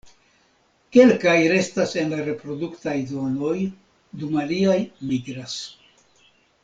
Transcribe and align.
Kelkaj 0.95 1.35
restas 1.51 1.93
en 2.03 2.09
la 2.15 2.23
reproduktaj 2.29 2.95
zonoj, 3.11 3.55
dum 4.23 4.41
aliaj 4.45 4.79
migras. 5.13 5.61